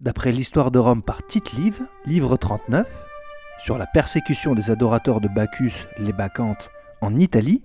d'après 0.00 0.32
l'histoire 0.32 0.70
de 0.70 0.78
Rome 0.78 1.02
par 1.02 1.26
Tite 1.26 1.52
Live, 1.54 1.80
livre 2.06 2.36
39, 2.36 2.86
sur 3.58 3.78
la 3.78 3.86
persécution 3.86 4.54
des 4.54 4.70
adorateurs 4.70 5.20
de 5.20 5.28
Bacchus, 5.28 5.86
les 5.98 6.12
Bacchantes, 6.12 6.70
en 7.00 7.16
Italie, 7.16 7.64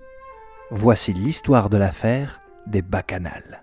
voici 0.71 1.13
l'histoire 1.13 1.69
de 1.69 1.77
l'affaire 1.77 2.39
des 2.65 2.81
Bacchanales. 2.81 3.61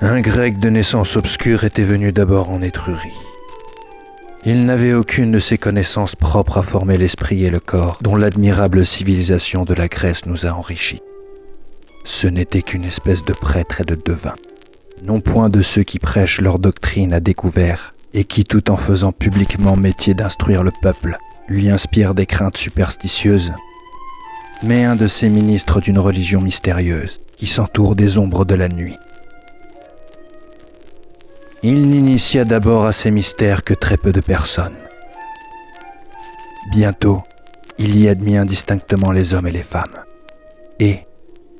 Un 0.00 0.20
grec 0.20 0.60
de 0.60 0.70
naissance 0.70 1.16
obscure 1.16 1.64
était 1.64 1.82
venu 1.82 2.12
d'abord 2.12 2.50
en 2.50 2.62
Étrurie. 2.62 3.18
Il 4.44 4.64
n'avait 4.64 4.94
aucune 4.94 5.32
de 5.32 5.40
ces 5.40 5.58
connaissances 5.58 6.14
propres 6.14 6.58
à 6.58 6.62
former 6.62 6.96
l'esprit 6.96 7.44
et 7.44 7.50
le 7.50 7.58
corps 7.58 7.98
dont 8.00 8.14
l'admirable 8.14 8.86
civilisation 8.86 9.64
de 9.64 9.74
la 9.74 9.88
Grèce 9.88 10.24
nous 10.24 10.46
a 10.46 10.50
enrichis. 10.50 11.02
Ce 12.20 12.26
n'était 12.26 12.62
qu'une 12.62 12.84
espèce 12.84 13.24
de 13.24 13.32
prêtre 13.32 13.80
et 13.80 13.84
de 13.84 13.96
devin, 14.04 14.34
non 15.04 15.20
point 15.20 15.48
de 15.48 15.62
ceux 15.62 15.84
qui 15.84 15.98
prêchent 15.98 16.40
leur 16.40 16.58
doctrine 16.58 17.12
à 17.12 17.20
découvert 17.20 17.94
et 18.14 18.24
qui, 18.24 18.44
tout 18.44 18.70
en 18.70 18.76
faisant 18.76 19.12
publiquement 19.12 19.76
métier 19.76 20.14
d'instruire 20.14 20.62
le 20.62 20.72
peuple, 20.82 21.18
lui 21.48 21.70
inspirent 21.70 22.14
des 22.14 22.26
craintes 22.26 22.56
superstitieuses, 22.56 23.52
mais 24.62 24.84
un 24.84 24.96
de 24.96 25.06
ces 25.06 25.28
ministres 25.28 25.80
d'une 25.80 25.98
religion 25.98 26.40
mystérieuse 26.40 27.20
qui 27.36 27.46
s'entoure 27.46 27.94
des 27.94 28.18
ombres 28.18 28.44
de 28.44 28.54
la 28.54 28.68
nuit 28.68 28.96
il 31.62 31.88
n'initia 31.88 32.44
d'abord 32.44 32.86
à 32.86 32.92
ces 32.92 33.10
mystères 33.10 33.64
que 33.64 33.74
très 33.74 33.96
peu 33.96 34.12
de 34.12 34.20
personnes. 34.20 34.76
Bientôt, 36.70 37.22
il 37.78 37.98
y 37.98 38.08
admit 38.08 38.36
indistinctement 38.36 39.10
les 39.10 39.34
hommes 39.34 39.48
et 39.48 39.52
les 39.52 39.64
femmes. 39.64 40.04
Et, 40.78 41.00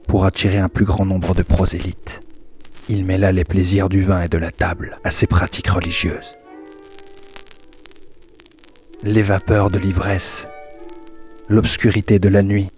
pour 0.09 0.25
attirer 0.25 0.57
un 0.57 0.71
plus 0.71 0.87
grand 0.87 1.05
nombre 1.05 1.35
de 1.35 1.43
prosélytes, 1.43 2.21
il 2.89 3.05
mêla 3.05 3.31
les 3.31 3.45
plaisirs 3.45 3.91
du 3.91 4.03
vin 4.03 4.23
et 4.23 4.29
de 4.29 4.39
la 4.39 4.51
table 4.51 4.99
à 5.05 5.11
ses 5.11 5.27
pratiques 5.27 5.69
religieuses. 5.69 6.33
Les 9.05 9.23
vapeurs 9.23 9.71
de 9.71 9.79
l'ivresse, 9.79 10.47
l'obscurité 11.49 12.19
de 12.19 12.31
la 12.31 12.43
nuit, 12.43 12.71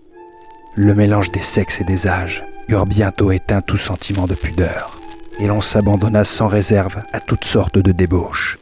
le 0.74 0.94
mélange 0.94 1.30
des 1.30 1.42
sexes 1.54 1.80
et 1.80 1.84
des 1.84 2.06
âges 2.06 2.44
eurent 2.68 2.86
bientôt 2.86 3.30
éteint 3.30 3.62
tout 3.62 3.78
sentiment 3.78 4.26
de 4.26 4.34
pudeur 4.34 4.98
et 5.38 5.46
l'on 5.46 5.60
s'abandonna 5.60 6.24
sans 6.24 6.48
réserve 6.48 6.98
à 7.12 7.20
toutes 7.20 7.44
sortes 7.44 7.78
de 7.78 7.92
débauches, 7.92 8.58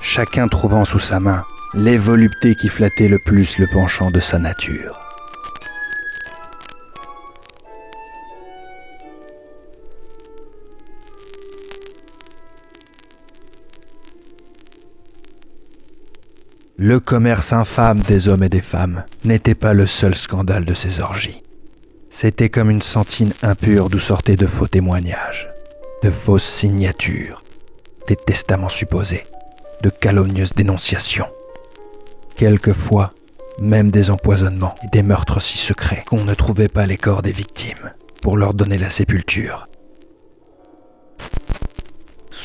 chacun 0.00 0.48
trouvant 0.48 0.86
sous 0.86 0.98
sa 0.98 1.20
main 1.20 1.44
les 1.74 1.96
voluptés 1.96 2.54
qui 2.54 2.68
flattaient 2.68 3.08
le 3.08 3.18
plus 3.18 3.58
le 3.58 3.66
penchant 3.66 4.10
de 4.10 4.20
sa 4.20 4.38
nature. 4.38 5.05
Le 16.78 17.00
commerce 17.00 17.52
infâme 17.52 18.00
des 18.00 18.28
hommes 18.28 18.42
et 18.42 18.48
des 18.48 18.60
femmes 18.60 19.04
n'était 19.24 19.54
pas 19.54 19.72
le 19.72 19.86
seul 19.86 20.14
scandale 20.14 20.64
de 20.64 20.74
ces 20.74 21.00
orgies. 21.00 21.42
C'était 22.20 22.50
comme 22.50 22.70
une 22.70 22.82
sentine 22.82 23.32
impure 23.42 23.88
d'où 23.88 23.98
sortaient 23.98 24.36
de 24.36 24.46
faux 24.46 24.68
témoignages 24.68 25.48
de 26.02 26.10
fausses 26.10 26.50
signatures, 26.60 27.42
des 28.08 28.16
testaments 28.16 28.68
supposés, 28.68 29.22
de 29.82 29.90
calomnieuses 29.90 30.52
dénonciations. 30.54 31.26
Quelquefois, 32.36 33.12
même 33.60 33.90
des 33.90 34.10
empoisonnements 34.10 34.74
et 34.84 34.88
des 34.92 35.02
meurtres 35.02 35.40
si 35.40 35.56
secrets 35.66 36.02
qu'on 36.06 36.24
ne 36.24 36.34
trouvait 36.34 36.68
pas 36.68 36.84
les 36.84 36.96
corps 36.96 37.22
des 37.22 37.32
victimes 37.32 37.92
pour 38.22 38.36
leur 38.36 38.54
donner 38.54 38.78
la 38.78 38.90
sépulture. 38.92 39.66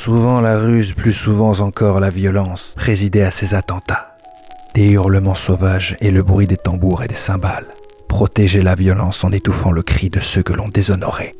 Souvent 0.06 0.42
la 0.42 0.58
ruse, 0.58 0.94
plus 0.94 1.14
souvent 1.14 1.60
encore 1.60 2.00
la 2.00 2.10
violence, 2.10 2.61
présidait 2.76 3.23
à 3.23 3.32
ces 3.32 3.54
attentats. 3.54 4.11
Des 4.73 4.93
hurlements 4.93 5.36
sauvages 5.36 5.95
et 5.99 6.11
le 6.11 6.23
bruit 6.23 6.48
des 6.48 6.55
tambours 6.55 7.04
et 7.04 7.08
des 7.09 7.20
cymbales 7.26 7.67
protégeaient 8.08 8.64
la 8.64 8.76
violence 8.76 9.21
en 9.21 9.30
étouffant 9.32 9.71
le 9.71 9.83
cri 9.83 10.09
de 10.09 10.21
ceux 10.21 10.43
que 10.43 10.54
l'on 10.54 10.70
déshonorait 10.70 11.33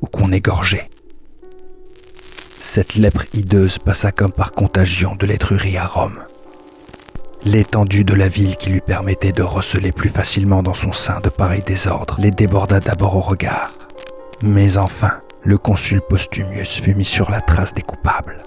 ou 0.00 0.06
qu'on 0.06 0.32
égorgeait. 0.32 0.88
Cette 2.74 2.94
lèpre 2.94 3.24
hideuse 3.34 3.78
passa 3.78 4.12
comme 4.12 4.32
par 4.32 4.50
contagion 4.50 5.14
de 5.14 5.26
l'Étrurie 5.26 5.76
à 5.76 5.86
Rome. 5.86 6.20
L'étendue 7.44 8.04
de 8.04 8.14
la 8.14 8.28
ville 8.28 8.56
qui 8.56 8.70
lui 8.70 8.80
permettait 8.80 9.32
de 9.32 9.42
receler 9.42 9.92
plus 9.92 10.08
facilement 10.08 10.62
dans 10.62 10.74
son 10.74 10.92
sein 10.92 11.20
de 11.22 11.28
pareils 11.28 11.62
désordres 11.66 12.16
les 12.18 12.30
déborda 12.30 12.80
d'abord 12.80 13.16
au 13.16 13.20
regard. 13.20 13.72
Mais 14.42 14.78
enfin, 14.78 15.20
le 15.42 15.58
consul 15.58 16.00
Postumius 16.08 16.80
fut 16.82 16.94
mis 16.94 17.04
sur 17.04 17.30
la 17.30 17.42
trace 17.42 17.72
des 17.74 17.82
coupables. 17.82 18.38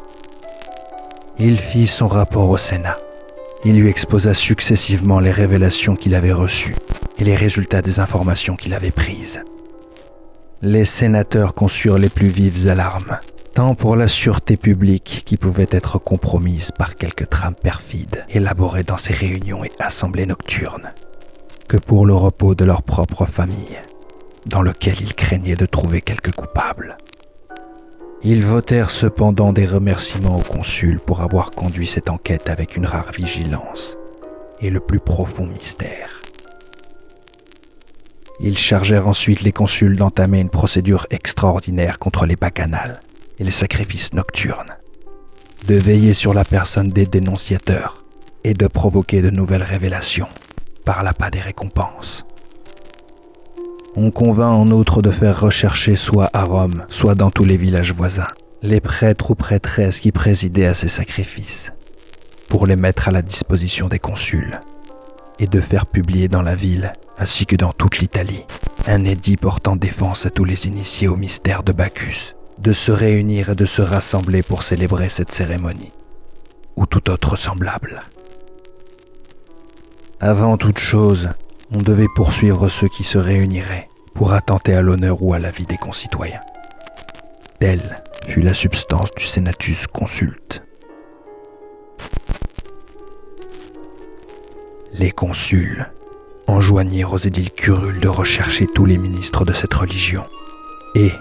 Il 1.37 1.59
fit 1.59 1.87
son 1.87 2.07
rapport 2.07 2.49
au 2.49 2.57
Sénat. 2.57 2.95
Il 3.69 3.81
lui 3.81 3.89
exposa 3.89 4.33
successivement 4.33 5.19
les 5.19 5.29
révélations 5.29 5.97
qu'il 5.97 6.15
avait 6.15 6.31
reçues 6.31 6.77
et 7.19 7.25
les 7.25 7.35
résultats 7.35 7.81
des 7.81 7.99
informations 7.99 8.55
qu'il 8.55 8.73
avait 8.73 8.91
prises. 8.91 9.41
Les 10.61 10.87
sénateurs 10.99 11.53
conçurent 11.53 11.97
les 11.97 12.07
plus 12.07 12.29
vives 12.29 12.69
alarmes 12.69 13.17
tant 13.55 13.75
pour 13.75 13.97
la 13.97 14.07
sûreté 14.07 14.55
publique 14.55 15.21
qui 15.25 15.35
pouvait 15.35 15.67
être 15.69 15.99
compromise 15.99 16.71
par 16.77 16.95
quelques 16.95 17.29
trames 17.29 17.55
perfides 17.61 18.23
élaborées 18.29 18.83
dans 18.83 18.99
ces 18.99 19.11
réunions 19.11 19.65
et 19.65 19.71
assemblées 19.79 20.25
nocturnes, 20.25 20.93
que 21.67 21.75
pour 21.75 22.05
le 22.05 22.13
repos 22.13 22.55
de 22.55 22.63
leur 22.63 22.83
propre 22.83 23.25
famille, 23.25 23.81
dans 24.45 24.61
lequel 24.61 24.95
ils 25.01 25.13
craignaient 25.13 25.57
de 25.57 25.65
trouver 25.65 25.99
quelques 25.99 26.33
coupables. 26.33 26.95
Ils 28.23 28.45
votèrent 28.45 28.89
cependant 28.89 29.53
des 29.53 29.67
remerciements 29.67 30.37
au 30.37 30.41
consul 30.41 30.99
pour 30.99 31.21
avoir 31.21 31.51
conduit 31.51 31.89
cette 31.93 32.09
enquête 32.09 32.49
avec 32.49 32.75
une 32.75 32.87
rare 32.87 33.11
vigilance 33.11 33.95
et 34.59 34.71
le 34.71 34.79
plus 34.79 34.99
profond 34.99 35.45
mystère. 35.45 36.09
Ils 38.39 38.57
chargèrent 38.57 39.07
ensuite 39.07 39.41
les 39.41 39.51
consuls 39.51 39.97
d'entamer 39.97 40.39
une 40.39 40.49
procédure 40.49 41.05
extraordinaire 41.11 41.99
contre 41.99 42.25
les 42.25 42.35
bacchanales 42.35 42.99
et 43.39 43.43
les 43.43 43.51
sacrifices 43.51 44.11
nocturnes, 44.13 44.75
de 45.67 45.75
veiller 45.75 46.13
sur 46.13 46.33
la 46.33 46.43
personne 46.43 46.89
des 46.89 47.05
dénonciateurs 47.05 48.03
et 48.43 48.55
de 48.55 48.67
provoquer 48.67 49.21
de 49.21 49.29
nouvelles 49.29 49.63
révélations 49.63 50.27
par 50.85 51.03
l'appât 51.03 51.29
des 51.29 51.41
récompenses. 51.41 52.25
On 53.99 54.11
convint 54.11 54.51
en 54.51 54.67
outre 54.67 55.01
de 55.01 55.09
faire 55.09 55.39
rechercher 55.39 55.97
soit 55.97 56.29
à 56.31 56.45
Rome, 56.45 56.83
soit 56.89 57.15
dans 57.15 57.31
tous 57.31 57.45
les 57.45 57.57
villages 57.57 57.93
voisins, 57.93 58.27
les 58.61 58.79
prêtres 58.79 59.31
ou 59.31 59.33
prêtresses 59.33 59.97
qui 59.97 60.11
présidaient 60.11 60.67
à 60.67 60.75
ces 60.75 60.89
sacrifices, 60.89 61.65
pour 62.47 62.67
les 62.67 62.75
mettre 62.75 63.07
à 63.07 63.11
la 63.11 63.23
disposition 63.23 63.87
des 63.87 63.97
consuls, 63.97 64.59
et 65.39 65.47
de 65.47 65.59
faire 65.61 65.87
publier 65.87 66.27
dans 66.27 66.43
la 66.43 66.53
ville, 66.53 66.91
ainsi 67.17 67.47
que 67.47 67.55
dans 67.55 67.71
toute 67.71 67.97
l'Italie, 67.97 68.43
un 68.85 69.03
édit 69.03 69.35
portant 69.35 69.75
défense 69.75 70.23
à 70.27 70.29
tous 70.29 70.45
les 70.45 70.67
initiés 70.67 71.07
au 71.07 71.15
mystère 71.15 71.63
de 71.63 71.71
Bacchus, 71.71 72.35
de 72.59 72.73
se 72.73 72.91
réunir 72.91 73.49
et 73.49 73.55
de 73.55 73.65
se 73.65 73.81
rassembler 73.81 74.43
pour 74.43 74.61
célébrer 74.61 75.09
cette 75.09 75.33
cérémonie, 75.33 75.91
ou 76.75 76.85
tout 76.85 77.09
autre 77.09 77.35
semblable. 77.35 78.03
Avant 80.19 80.55
toute 80.55 80.77
chose, 80.77 81.27
on 81.71 81.77
devait 81.77 82.07
poursuivre 82.15 82.69
ceux 82.69 82.87
qui 82.87 83.03
se 83.03 83.17
réuniraient 83.17 83.89
pour 84.13 84.33
attenter 84.33 84.73
à 84.73 84.81
l'honneur 84.81 85.21
ou 85.21 85.33
à 85.33 85.39
la 85.39 85.51
vie 85.51 85.65
des 85.65 85.77
concitoyens. 85.77 86.41
Telle 87.59 87.95
fut 88.29 88.41
la 88.41 88.53
substance 88.53 89.09
du 89.17 89.25
Senatus 89.27 89.77
Consulte. 89.93 90.61
Les 94.93 95.11
consuls 95.11 95.85
enjoignirent 96.47 97.13
aux 97.13 97.19
édiles 97.19 97.51
curules 97.51 97.99
de 97.99 98.07
rechercher 98.07 98.65
tous 98.73 98.85
les 98.85 98.97
ministres 98.97 99.43
de 99.43 99.53
cette 99.53 99.73
religion 99.73 100.23
et, 100.95 101.11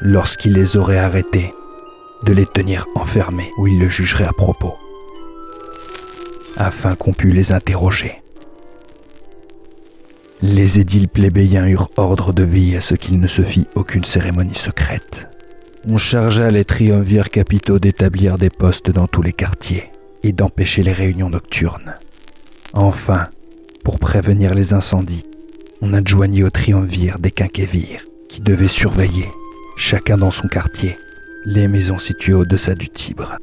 lorsqu'il 0.00 0.54
les 0.54 0.76
aurait 0.76 0.98
arrêtés, 0.98 1.52
de 2.24 2.32
les 2.32 2.46
tenir 2.46 2.86
enfermés 2.94 3.50
où 3.58 3.66
il 3.66 3.78
le 3.78 3.90
jugerait 3.90 4.24
à 4.24 4.32
propos, 4.32 4.74
afin 6.56 6.94
qu'on 6.94 7.12
pût 7.12 7.28
les 7.28 7.52
interroger. 7.52 8.21
Les 10.42 10.76
édiles 10.76 11.08
plébéiens 11.08 11.68
eurent 11.68 11.90
ordre 11.96 12.32
de 12.32 12.42
veiller 12.42 12.78
à 12.78 12.80
ce 12.80 12.94
qu'il 12.94 13.20
ne 13.20 13.28
se 13.28 13.42
fît 13.42 13.68
aucune 13.76 14.04
cérémonie 14.04 14.58
secrète. 14.64 15.28
On 15.88 15.98
chargea 15.98 16.48
les 16.48 16.64
triumvirs 16.64 17.30
capitaux 17.30 17.78
d'établir 17.78 18.34
des 18.34 18.50
postes 18.50 18.90
dans 18.90 19.06
tous 19.06 19.22
les 19.22 19.32
quartiers 19.32 19.84
et 20.24 20.32
d'empêcher 20.32 20.82
les 20.82 20.92
réunions 20.92 21.30
nocturnes. 21.30 21.94
Enfin, 22.74 23.22
pour 23.84 24.00
prévenir 24.00 24.52
les 24.54 24.72
incendies, 24.72 25.22
on 25.80 25.92
adjoignit 25.92 26.42
aux 26.42 26.50
triumvirs 26.50 27.20
des 27.20 27.30
quinquévires 27.30 28.02
qui 28.28 28.40
devaient 28.40 28.66
surveiller 28.66 29.28
chacun 29.76 30.16
dans 30.16 30.32
son 30.32 30.48
quartier, 30.48 30.96
les 31.46 31.68
maisons 31.68 32.00
situées 32.00 32.34
au-deçà 32.34 32.74
du 32.74 32.88
Tibre. 32.88 33.36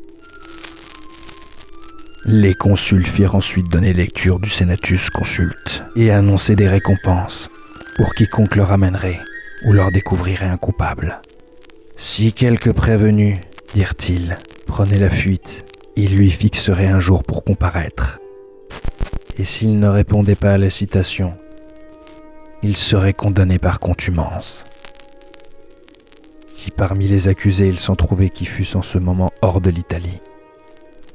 Les 2.25 2.53
consuls 2.53 3.07
firent 3.15 3.35
ensuite 3.35 3.69
donner 3.69 3.93
lecture 3.93 4.39
du 4.39 4.49
Senatus 4.49 5.09
Consulte 5.11 5.81
et 5.95 6.11
annoncer 6.11 6.53
des 6.53 6.67
récompenses 6.67 7.47
pour 7.95 8.13
quiconque 8.13 8.57
leur 8.57 8.71
amènerait 8.71 9.21
ou 9.65 9.71
leur 9.71 9.89
découvrirait 9.91 10.47
un 10.47 10.57
coupable. 10.57 11.21
Si 11.97 12.33
quelques 12.33 12.73
prévenus, 12.73 13.37
dirent-ils, 13.73 14.35
prenaient 14.67 14.99
la 14.99 15.09
fuite, 15.09 15.47
ils 15.95 16.13
lui 16.13 16.31
fixeraient 16.31 16.87
un 16.87 16.99
jour 16.99 17.23
pour 17.23 17.45
comparaître. 17.45 18.19
Et 19.37 19.45
s'il 19.45 19.79
ne 19.79 19.87
répondait 19.87 20.35
pas 20.35 20.51
à 20.51 20.57
la 20.57 20.69
citation, 20.69 21.33
il 22.63 22.75
serait 22.75 23.13
condamné 23.13 23.59
par 23.59 23.79
contumance. 23.79 24.61
Si 26.57 26.71
parmi 26.71 27.07
les 27.07 27.29
accusés 27.29 27.67
il 27.67 27.79
s'en 27.79 27.95
trouvait 27.95 28.29
qui 28.29 28.45
fussent 28.45 28.75
en 28.75 28.83
ce 28.83 28.97
moment 28.97 29.29
hors 29.41 29.61
de 29.61 29.69
l'Italie, 29.69 30.19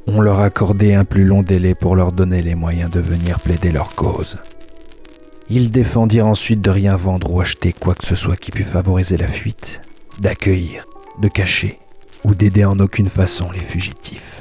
on 0.07 0.21
leur 0.21 0.41
accordait 0.41 0.95
un 0.95 1.05
plus 1.05 1.25
long 1.25 1.43
délai 1.43 1.75
pour 1.75 1.97
leur 1.97 2.13
donner 2.13 2.43
les 2.43 2.55
moyens 2.55 2.91
de 2.91 3.01
venir 3.01 3.41
plaider 3.41 3.73
leur 3.73 3.95
cause. 3.95 4.37
Ils 5.49 5.71
défendirent 5.71 6.27
ensuite 6.27 6.61
de 6.61 6.71
rien 6.71 6.97
vendre 6.97 7.33
ou 7.33 7.41
acheter 7.41 7.73
quoi 7.73 7.95
que 7.95 8.07
ce 8.07 8.17
soit 8.17 8.37
qui 8.37 8.51
pût 8.51 8.65
favoriser 8.65 9.17
la 9.17 9.29
fuite, 9.29 9.81
d'accueillir, 10.21 10.85
de 11.21 11.29
cacher 11.29 11.79
ou 12.25 12.35
d'aider 12.35 12.65
en 12.65 12.79
aucune 12.81 13.09
façon 13.09 13.51
les 13.53 13.65
fugitifs. 13.67 14.35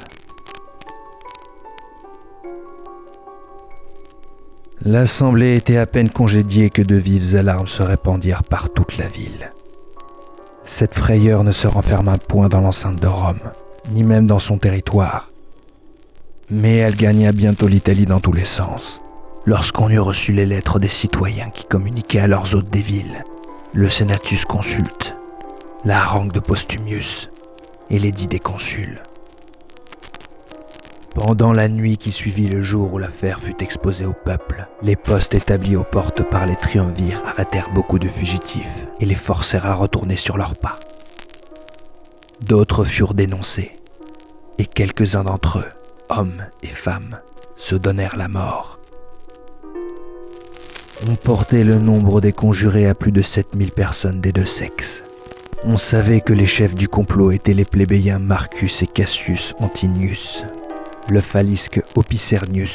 L'assemblée 4.82 5.54
était 5.54 5.78
à 5.78 5.86
peine 5.86 6.10
congédiée 6.10 6.68
que 6.68 6.82
de 6.82 6.96
vives 6.96 7.36
alarmes 7.36 7.68
se 7.68 7.82
répandirent 7.82 8.44
par 8.44 8.70
toute 8.70 8.96
la 8.98 9.06
ville. 9.06 9.50
Cette 10.78 10.94
frayeur 10.94 11.44
ne 11.44 11.52
se 11.52 11.66
renferma 11.66 12.18
point 12.18 12.48
dans 12.48 12.60
l'enceinte 12.60 13.00
de 13.00 13.06
Rome, 13.06 13.40
ni 13.92 14.02
même 14.02 14.26
dans 14.26 14.40
son 14.40 14.58
territoire, 14.58 15.30
mais 16.54 16.76
elle 16.76 16.94
gagna 16.94 17.32
bientôt 17.32 17.66
l'Italie 17.66 18.06
dans 18.06 18.20
tous 18.20 18.32
les 18.32 18.46
sens. 18.46 18.80
Lorsqu'on 19.44 19.90
eut 19.90 20.00
reçu 20.00 20.32
les 20.32 20.46
lettres 20.46 20.78
des 20.78 20.90
citoyens 21.00 21.50
qui 21.50 21.64
communiquaient 21.64 22.20
à 22.20 22.26
leurs 22.26 22.54
hôtes 22.54 22.70
des 22.70 22.80
villes, 22.80 23.24
le 23.72 23.90
Senatus 23.90 24.42
consulte, 24.44 25.14
la 25.84 26.02
harangue 26.02 26.32
de 26.32 26.40
Postumius 26.40 27.28
et 27.90 27.98
l'édit 27.98 28.28
des 28.28 28.38
consuls. 28.38 29.02
Pendant 31.14 31.52
la 31.52 31.68
nuit 31.68 31.96
qui 31.96 32.12
suivit 32.12 32.48
le 32.48 32.62
jour 32.62 32.92
où 32.92 32.98
l'affaire 32.98 33.40
fut 33.44 33.62
exposée 33.62 34.06
au 34.06 34.14
peuple, 34.24 34.66
les 34.82 34.96
postes 34.96 35.34
établis 35.34 35.76
aux 35.76 35.84
portes 35.84 36.22
par 36.22 36.46
les 36.46 36.56
triumvirs 36.56 37.22
arrêtèrent 37.26 37.70
beaucoup 37.74 37.98
de 37.98 38.08
fugitifs 38.08 38.66
et 39.00 39.06
les 39.06 39.14
forcèrent 39.14 39.66
à 39.66 39.74
retourner 39.74 40.16
sur 40.16 40.36
leurs 40.36 40.56
pas. 40.56 40.76
D'autres 42.46 42.84
furent 42.84 43.14
dénoncés, 43.14 43.72
et 44.58 44.66
quelques-uns 44.66 45.22
d'entre 45.22 45.58
eux, 45.58 45.83
hommes 46.16 46.44
et 46.62 46.74
femmes, 46.84 47.16
se 47.56 47.74
donnèrent 47.74 48.16
la 48.16 48.28
mort. 48.28 48.78
On 51.10 51.14
portait 51.16 51.64
le 51.64 51.76
nombre 51.76 52.20
des 52.20 52.32
conjurés 52.32 52.86
à 52.86 52.94
plus 52.94 53.12
de 53.12 53.22
7000 53.22 53.72
personnes 53.72 54.20
des 54.20 54.30
deux 54.30 54.46
sexes. 54.58 55.02
On 55.64 55.78
savait 55.78 56.20
que 56.20 56.32
les 56.32 56.46
chefs 56.46 56.74
du 56.74 56.88
complot 56.88 57.30
étaient 57.30 57.54
les 57.54 57.64
plébéiens 57.64 58.18
Marcus 58.18 58.80
et 58.82 58.86
Cassius 58.86 59.52
Antinius, 59.60 60.42
le 61.10 61.20
phalisque 61.20 61.80
Opicernius 61.96 62.74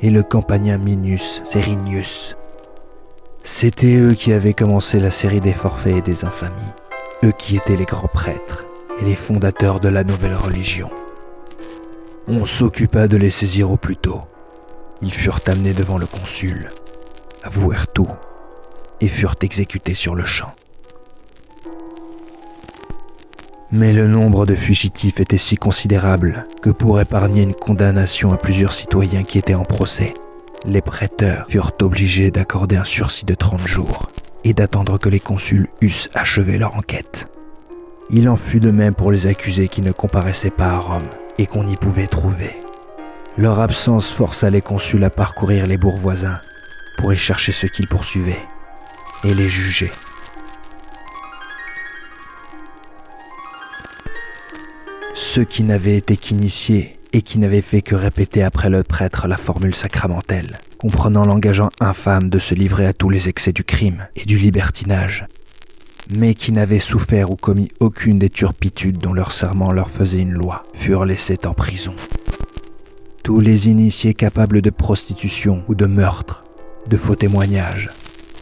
et 0.00 0.10
le 0.10 0.22
campagnien 0.22 0.78
Minus 0.78 1.22
Serinius. 1.52 2.36
C'étaient 3.60 3.96
eux 3.96 4.14
qui 4.14 4.32
avaient 4.32 4.54
commencé 4.54 5.00
la 5.00 5.12
série 5.12 5.40
des 5.40 5.54
forfaits 5.54 5.96
et 5.96 6.02
des 6.02 6.24
infamies, 6.24 6.74
eux 7.24 7.32
qui 7.32 7.56
étaient 7.56 7.76
les 7.76 7.84
grands 7.84 8.08
prêtres 8.08 8.64
et 9.00 9.04
les 9.04 9.16
fondateurs 9.16 9.80
de 9.80 9.88
la 9.88 10.04
nouvelle 10.04 10.36
religion. 10.36 10.90
On 12.30 12.44
s'occupa 12.44 13.08
de 13.08 13.16
les 13.16 13.30
saisir 13.30 13.70
au 13.70 13.78
plus 13.78 13.96
tôt. 13.96 14.20
Ils 15.00 15.14
furent 15.14 15.40
amenés 15.46 15.72
devant 15.72 15.96
le 15.96 16.04
consul, 16.04 16.68
avouèrent 17.42 17.86
tout 17.94 18.06
et 19.00 19.08
furent 19.08 19.36
exécutés 19.40 19.94
sur 19.94 20.14
le 20.14 20.24
champ. 20.24 20.52
Mais 23.72 23.94
le 23.94 24.06
nombre 24.06 24.44
de 24.44 24.54
fugitifs 24.54 25.18
était 25.18 25.38
si 25.38 25.56
considérable 25.56 26.44
que 26.60 26.68
pour 26.68 27.00
épargner 27.00 27.40
une 27.40 27.54
condamnation 27.54 28.30
à 28.30 28.36
plusieurs 28.36 28.74
citoyens 28.74 29.22
qui 29.22 29.38
étaient 29.38 29.54
en 29.54 29.62
procès, 29.62 30.12
les 30.66 30.82
prêteurs 30.82 31.46
furent 31.48 31.72
obligés 31.80 32.30
d'accorder 32.30 32.76
un 32.76 32.84
sursis 32.84 33.24
de 33.24 33.34
30 33.34 33.66
jours 33.66 34.10
et 34.44 34.52
d'attendre 34.52 34.98
que 34.98 35.08
les 35.08 35.20
consuls 35.20 35.68
eussent 35.80 36.10
achevé 36.12 36.58
leur 36.58 36.76
enquête. 36.76 37.26
Il 38.10 38.28
en 38.28 38.36
fut 38.36 38.60
de 38.60 38.70
même 38.70 38.94
pour 38.94 39.12
les 39.12 39.26
accusés 39.26 39.68
qui 39.68 39.80
ne 39.80 39.92
comparaissaient 39.92 40.50
pas 40.50 40.72
à 40.72 40.74
Rome 40.74 41.08
et 41.38 41.46
qu'on 41.46 41.68
y 41.68 41.76
pouvait 41.76 42.06
trouver. 42.06 42.54
Leur 43.36 43.60
absence 43.60 44.10
força 44.16 44.50
les 44.50 44.62
consuls 44.62 45.04
à 45.04 45.10
parcourir 45.10 45.66
les 45.66 45.76
bourgs 45.76 46.00
voisins 46.00 46.40
pour 46.96 47.12
y 47.12 47.16
chercher 47.16 47.52
ceux 47.60 47.68
qu'ils 47.68 47.88
poursuivaient 47.88 48.42
et 49.24 49.34
les 49.34 49.48
juger. 49.48 49.90
ceux 55.38 55.44
qui 55.44 55.62
n'avaient 55.62 55.96
été 55.96 56.16
qu'initiés 56.16 56.94
et 57.12 57.22
qui 57.22 57.38
n'avaient 57.38 57.60
fait 57.60 57.82
que 57.82 57.94
répéter 57.94 58.42
après 58.42 58.70
le 58.70 58.82
prêtre 58.82 59.28
la 59.28 59.36
formule 59.36 59.74
sacramentelle, 59.74 60.58
comprenant 60.78 61.22
l'engageant 61.22 61.68
infâme 61.80 62.28
de 62.28 62.40
se 62.40 62.54
livrer 62.54 62.86
à 62.86 62.92
tous 62.92 63.08
les 63.08 63.28
excès 63.28 63.52
du 63.52 63.62
crime 63.62 64.08
et 64.16 64.24
du 64.24 64.36
libertinage, 64.36 65.26
mais 66.16 66.34
qui 66.34 66.52
n'avaient 66.52 66.80
souffert 66.80 67.30
ou 67.30 67.36
commis 67.36 67.70
aucune 67.80 68.18
des 68.18 68.30
turpitudes 68.30 68.98
dont 68.98 69.12
leur 69.12 69.32
serment 69.32 69.72
leur 69.72 69.90
faisait 69.90 70.18
une 70.18 70.32
loi, 70.32 70.62
furent 70.74 71.04
laissés 71.04 71.38
en 71.44 71.54
prison. 71.54 71.94
Tous 73.22 73.40
les 73.40 73.68
initiés 73.68 74.14
capables 74.14 74.62
de 74.62 74.70
prostitution 74.70 75.62
ou 75.68 75.74
de 75.74 75.86
meurtre, 75.86 76.42
de 76.88 76.96
faux 76.96 77.14
témoignages, 77.14 77.88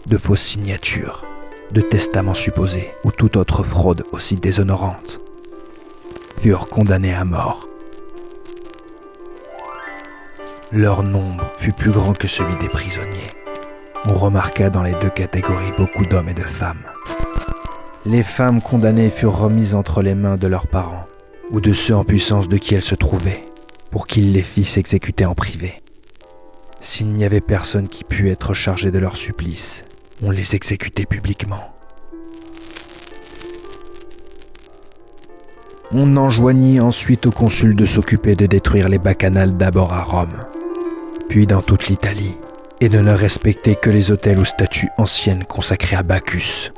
de 0.07 0.17
fausses 0.17 0.47
signatures, 0.47 1.25
de 1.73 1.81
testaments 1.81 2.35
supposés 2.35 2.91
ou 3.05 3.11
toute 3.11 3.37
autre 3.37 3.65
fraude 3.65 4.05
aussi 4.13 4.37
déshonorante, 4.37 5.19
furent 6.41 6.69
condamnés 6.69 7.15
à 7.15 7.25
mort. 7.25 7.67
Leur 10.73 11.03
nombre 11.03 11.53
fut 11.61 11.73
plus 11.73 11.91
grand 11.91 12.17
que 12.17 12.29
celui 12.29 12.55
des 12.57 12.69
prisonniers. 12.69 13.31
On 14.09 14.15
remarqua 14.15 14.71
dans 14.71 14.83
les 14.83 14.95
deux 15.01 15.11
catégories 15.11 15.73
beaucoup 15.77 16.05
d'hommes 16.07 16.29
et 16.29 16.35
de 16.35 16.45
femmes. 16.61 16.83
Les 18.05 18.23
femmes 18.23 18.61
condamnées 18.61 19.11
furent 19.11 19.39
remises 19.39 19.75
entre 19.75 20.03
les 20.03 20.15
mains 20.15 20.37
de 20.37 20.47
leurs 20.47 20.69
parents, 20.69 21.07
ou 21.51 21.61
de 21.61 21.75
ceux 21.75 21.95
en 21.95 22.05
puissance 22.05 22.49
de 22.49 22.57
qui 22.57 22.75
elles 22.75 22.83
se 22.83 22.95
trouvaient, 22.95 23.43
pour 23.91 24.07
qu'ils 24.07 24.33
les 24.33 24.43
fissent 24.43 24.77
exécuter 24.77 25.25
en 25.25 25.35
privé. 25.35 25.75
S'il 26.93 27.13
n'y 27.13 27.25
avait 27.25 27.41
personne 27.41 27.89
qui 27.89 28.05
pût 28.05 28.29
être 28.29 28.55
chargé 28.55 28.91
de 28.91 28.99
leur 28.99 29.17
supplice, 29.17 29.59
on 30.23 30.31
les 30.31 30.55
exécutait 30.55 31.07
publiquement. 31.07 31.73
On 35.93 36.17
enjoignit 36.17 36.81
ensuite 36.81 37.27
au 37.27 37.31
consul 37.31 37.77
de 37.77 37.87
s'occuper 37.87 38.35
de 38.35 38.47
détruire 38.47 38.89
les 38.89 38.99
bacchanales 38.99 39.57
d'abord 39.57 39.93
à 39.93 40.03
Rome, 40.03 40.41
puis 41.29 41.47
dans 41.47 41.63
toute 41.63 41.89
l'Italie, 41.89 42.37
et 42.81 42.89
de 42.89 42.99
ne 42.99 43.13
respecter 43.13 43.77
que 43.77 43.91
les 43.91 44.11
hôtels 44.11 44.39
ou 44.39 44.45
statues 44.45 44.89
anciennes 44.99 45.45
consacrées 45.45 45.97
à 45.97 46.03
Bacchus. 46.03 46.73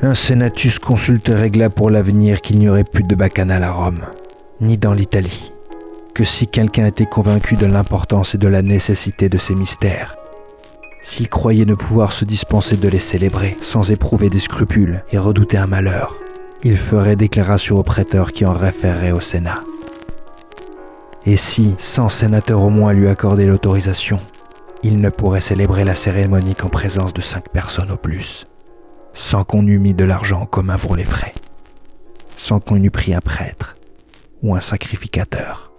Un 0.00 0.14
senatus 0.14 0.78
consulte 0.78 1.28
régla 1.28 1.70
pour 1.70 1.90
l'avenir 1.90 2.36
qu'il 2.36 2.60
n'y 2.60 2.68
aurait 2.68 2.84
plus 2.84 3.02
de 3.02 3.16
bacchanal 3.16 3.64
à 3.64 3.72
Rome, 3.72 4.06
ni 4.60 4.78
dans 4.78 4.94
l'Italie, 4.94 5.52
que 6.14 6.24
si 6.24 6.46
quelqu'un 6.46 6.86
était 6.86 7.04
convaincu 7.04 7.56
de 7.56 7.66
l'importance 7.66 8.32
et 8.32 8.38
de 8.38 8.46
la 8.46 8.62
nécessité 8.62 9.28
de 9.28 9.38
ces 9.38 9.56
mystères, 9.56 10.12
s'il 11.10 11.28
croyait 11.28 11.64
ne 11.64 11.74
pouvoir 11.74 12.12
se 12.12 12.24
dispenser 12.24 12.76
de 12.76 12.88
les 12.88 13.00
célébrer 13.00 13.56
sans 13.64 13.90
éprouver 13.90 14.28
des 14.28 14.38
scrupules 14.38 15.02
et 15.10 15.18
redouter 15.18 15.56
un 15.56 15.66
malheur, 15.66 16.14
il 16.62 16.78
ferait 16.78 17.16
déclaration 17.16 17.74
au 17.74 17.82
prêteur 17.82 18.30
qui 18.30 18.46
en 18.46 18.52
référerait 18.52 19.10
au 19.10 19.20
Sénat. 19.20 19.64
Et 21.26 21.38
si, 21.38 21.74
sans 21.94 22.08
sénateur 22.08 22.62
au 22.62 22.70
moins 22.70 22.92
lui 22.92 23.08
accorder 23.08 23.46
l'autorisation, 23.46 24.18
il 24.84 25.00
ne 25.00 25.10
pourrait 25.10 25.40
célébrer 25.40 25.82
la 25.82 25.94
cérémonie 25.94 26.54
qu'en 26.54 26.68
présence 26.68 27.12
de 27.14 27.22
cinq 27.22 27.48
personnes 27.48 27.90
au 27.90 27.96
plus, 27.96 28.46
sans 29.18 29.44
qu'on 29.44 29.66
eût 29.66 29.78
mis 29.78 29.94
de 29.94 30.04
l'argent 30.04 30.42
en 30.42 30.46
commun 30.46 30.76
pour 30.76 30.96
les 30.96 31.04
frais, 31.04 31.34
sans 32.36 32.60
qu'on 32.60 32.76
eût 32.76 32.90
pris 32.90 33.14
un 33.14 33.20
prêtre 33.20 33.74
ou 34.42 34.54
un 34.54 34.60
sacrificateur. 34.60 35.70